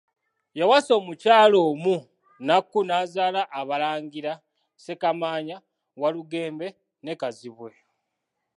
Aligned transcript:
Yawasa 0.59 0.91
omukyala 0.99 1.57
omu 1.69 1.95
Nnakku 2.41 2.79
n'azaala 2.87 3.41
abalangira 3.59 4.33
Ssekamaanya, 4.43 5.57
Walugembe 6.01 6.67
ne 7.03 7.13
Kazibwe. 7.21 7.71